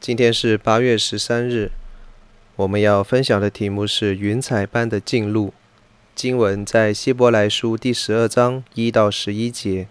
[0.00, 1.72] 今天是八月十三日，
[2.56, 5.52] 我们要分享的题目是云彩般的进入。
[6.14, 9.88] 经文在希伯来书第十二章一到十一节。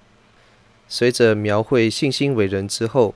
[0.88, 3.14] 随着描绘信心伟人之后，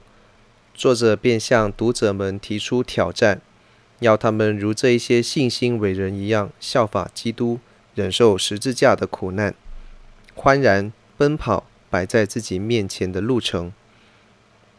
[0.76, 3.41] 作者便向读者们提出挑战，
[3.98, 7.60] 要他们如这一些信心伟人一样，效法基督，
[7.96, 9.55] 忍受十字架的苦难，
[10.36, 13.73] 欢然奔跑摆在自己面前的路程。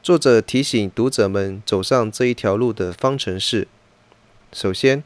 [0.05, 3.67] 作者提醒读者们走上这一条路的方程式：
[4.53, 5.03] 首先，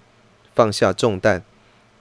[0.56, 1.42] 放下重担，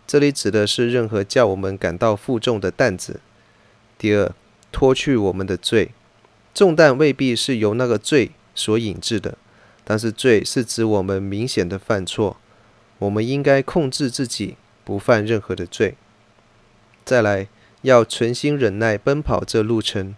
[0.08, 3.20] 这里指的是任何叫我们感到负重的担子；
[4.00, 4.34] 第二，
[4.72, 5.92] 脱去我们的罪，
[6.56, 9.38] 重担未必是由那个罪所引致的，
[9.84, 12.38] 但是罪是指我们明显的犯错，
[12.98, 15.94] 我们应该控制自己不犯任何的罪。
[17.06, 17.48] 再来，
[17.84, 20.16] 要存心忍耐奔跑这路程。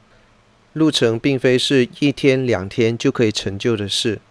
[0.79, 4.21] 路程并非是一天两天就可以成就的事，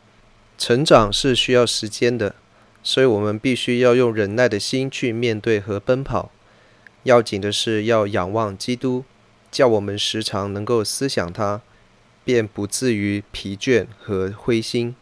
[0.56, 2.34] 成长是需要时间的，
[2.82, 6.32] 所以我们必须要用忍耐的心去面对和奔跑。
[7.02, 9.04] 要紧的是要仰望基督，
[9.50, 11.60] 叫我们时常能够思想他，
[12.24, 14.96] 便不至于疲倦和灰心。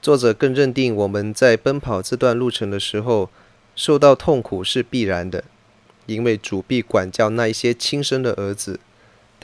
[0.00, 3.30] 作者更认定我们在奔跑这段路程的时候，
[3.74, 5.42] 受到痛苦是必然的，
[6.06, 8.78] 因为主必管教那一些亲生的儿子。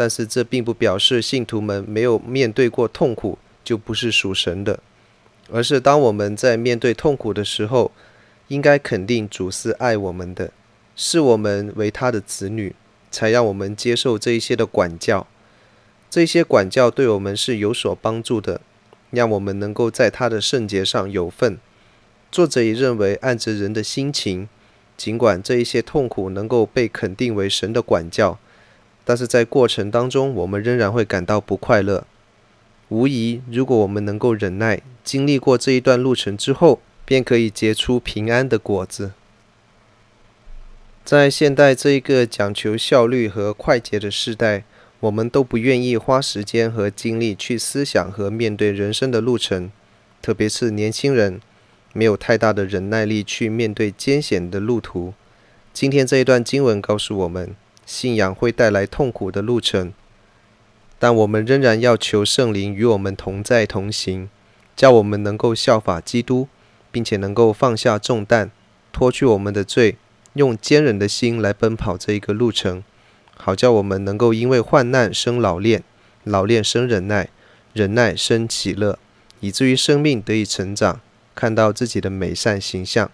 [0.01, 4.79] 但是这并不表示信徒们没有面对过痛苦就不是属神的，
[5.51, 7.91] 而是当我们在面对痛苦的时候，
[8.47, 10.53] 应该肯定主是爱我们的，
[10.95, 12.77] 视我们为他的子女，
[13.11, 15.27] 才让我们接受这一些的管教。
[16.09, 18.61] 这些管教对我们是有所帮助的，
[19.11, 21.59] 让我们能够在他的圣洁上有份。
[22.31, 24.49] 作者也认为，按着人的心情，
[24.97, 28.39] 尽管这一些痛苦能够被肯定为神的管教。
[29.09, 32.05] 但是在过程当中，我们仍然会感到不快乐。
[32.91, 39.13] 无疑，如果我们能够忍耐，经历过这一段路程之后，便可以结出平安的果子。
[41.07, 44.65] 在现代这一个讲求效率和快捷的时代，
[45.01, 49.71] 我们都不愿意花时间和精力去思想和面对人生的路程，
[50.21, 51.41] 特别是年轻人，
[51.95, 55.15] 没有太大的忍耐力去面对艰险的路途。
[55.73, 57.57] 今天这一段经文告诉我们。
[57.89, 59.95] 信仰会带来痛苦的路程，
[60.99, 64.29] 但我们仍然要求圣灵与我们同在同行，
[64.77, 66.49] 叫我们能够效法基督，
[66.93, 68.51] 并且能够放下重担，
[68.93, 69.97] 脱去我们的罪，
[70.35, 72.85] 用坚忍的心来奔跑这一个路程，
[73.35, 75.83] 好叫我们能够因为患难生老练，
[76.25, 77.31] 老练生忍耐，
[77.73, 78.99] 忍耐生喜乐，
[79.41, 81.01] 以至于生命得以成长，
[81.35, 83.11] 看到自己的美善形象。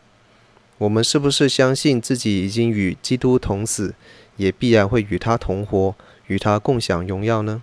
[0.85, 3.95] 我们是不是相信自己已经与基督同死？
[4.37, 5.95] 也必然会与他同活，
[6.27, 7.63] 与他共享荣耀呢？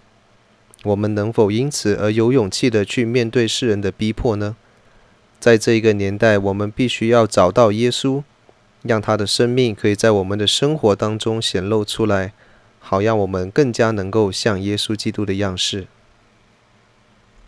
[0.84, 4.56] 我们能否因此而有勇气地去面对世人的逼迫呢？
[5.40, 8.24] 在这一个年代，我们必须要找到耶稣，
[8.82, 12.34] 让他的生命可以在我们的生活当中显露出来，
[12.80, 15.86] 好让我们更加能够像耶稣基督的样式。